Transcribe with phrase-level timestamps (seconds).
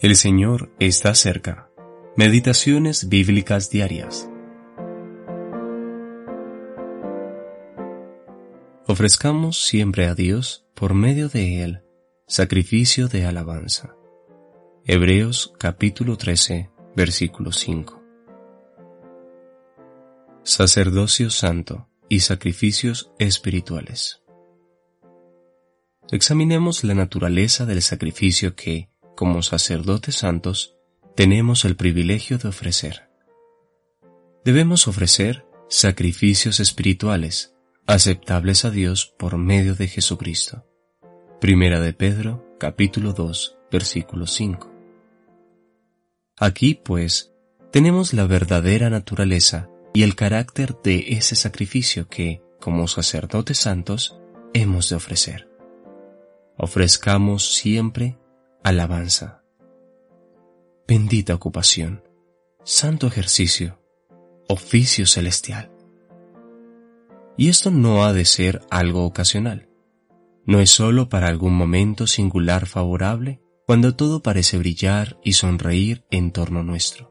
[0.00, 1.68] El Señor está cerca.
[2.14, 4.30] Meditaciones bíblicas diarias.
[8.86, 11.82] Ofrezcamos siempre a Dios, por medio de Él,
[12.28, 13.96] sacrificio de alabanza.
[14.84, 18.00] Hebreos capítulo 13, versículo 5.
[20.44, 24.22] Sacerdocio santo y sacrificios espirituales.
[26.12, 30.76] Examinemos la naturaleza del sacrificio que, como sacerdotes santos,
[31.16, 33.10] tenemos el privilegio de ofrecer.
[34.44, 37.52] Debemos ofrecer sacrificios espirituales,
[37.84, 40.64] aceptables a Dios por medio de Jesucristo.
[41.40, 44.72] Primera de Pedro, capítulo 2, versículo 5.
[46.36, 47.32] Aquí, pues,
[47.72, 54.16] tenemos la verdadera naturaleza y el carácter de ese sacrificio que, como sacerdotes santos,
[54.54, 55.48] hemos de ofrecer.
[56.56, 58.16] Ofrezcamos siempre
[58.68, 59.42] alabanza.
[60.86, 62.02] Bendita ocupación,
[62.64, 63.80] santo ejercicio,
[64.46, 65.72] oficio celestial.
[67.38, 69.70] Y esto no ha de ser algo ocasional.
[70.44, 76.30] No es sólo para algún momento singular favorable cuando todo parece brillar y sonreír en
[76.30, 77.10] torno nuestro.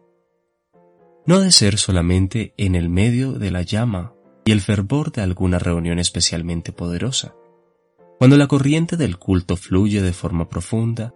[1.26, 4.14] No ha de ser solamente en el medio de la llama
[4.46, 7.34] y el fervor de alguna reunión especialmente poderosa,
[8.20, 11.16] cuando la corriente del culto fluye de forma profunda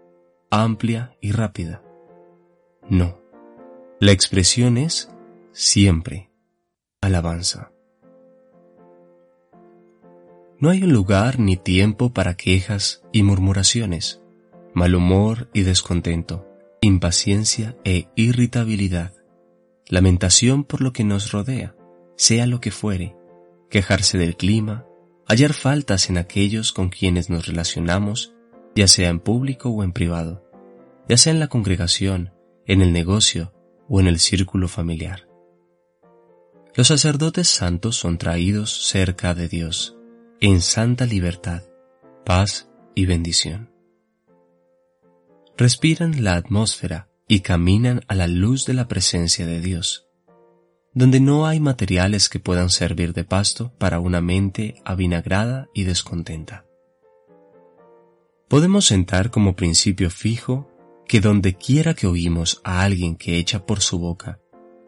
[0.52, 1.82] amplia y rápida.
[2.90, 3.22] No,
[4.02, 5.10] la expresión es
[5.54, 6.30] siempre
[7.00, 7.72] alabanza.
[10.60, 14.22] No hay un lugar ni tiempo para quejas y murmuraciones,
[14.74, 16.46] mal humor y descontento,
[16.82, 19.14] impaciencia e irritabilidad,
[19.88, 21.76] lamentación por lo que nos rodea,
[22.18, 23.16] sea lo que fuere,
[23.70, 24.86] quejarse del clima,
[25.28, 28.36] hallar faltas en aquellos con quienes nos relacionamos
[28.76, 30.44] ya sea en público o en privado,
[31.08, 32.34] ya sea en la congregación,
[32.66, 33.54] en el negocio
[33.90, 35.28] o en el círculo familiar.
[36.74, 39.98] Los sacerdotes santos son traídos cerca de Dios,
[40.40, 41.64] en santa libertad,
[42.26, 43.70] paz y bendición.
[45.58, 50.08] Respiran la atmósfera y caminan a la luz de la presencia de Dios,
[50.94, 56.66] donde no hay materiales que puedan servir de pasto para una mente avinagrada y descontenta
[58.52, 60.70] podemos sentar como principio fijo
[61.08, 64.42] que donde quiera que oímos a alguien que echa por su boca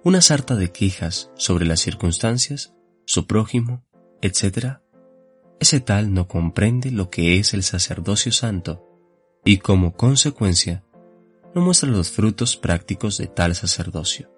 [0.03, 2.74] una sarta de quejas sobre las circunstancias,
[3.06, 3.85] su prójimo,
[4.22, 4.79] etc.,
[5.62, 8.85] ese tal no comprende lo que es el sacerdocio santo
[9.46, 10.84] y como consecuencia
[11.56, 14.30] no muestra los frutos prácticos de tal sacerdocio.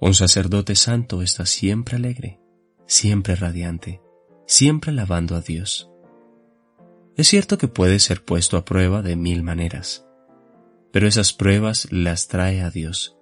[0.00, 2.42] Un sacerdote santo está siempre alegre,
[2.86, 4.02] siempre radiante,
[4.46, 5.88] siempre alabando a Dios.
[7.18, 10.06] Es cierto que puede ser puesto a prueba de mil maneras,
[10.92, 13.18] pero esas pruebas las trae a Dios,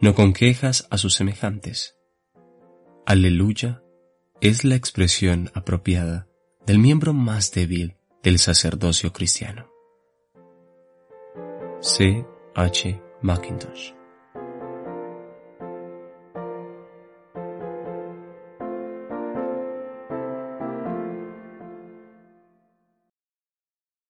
[0.00, 1.96] no con quejas a sus semejantes.
[3.04, 3.82] Aleluya
[4.40, 6.28] es la expresión apropiada
[6.64, 9.68] del miembro más débil del sacerdocio cristiano.
[11.80, 12.24] C.
[12.54, 13.02] H.
[13.20, 13.99] Mackintosh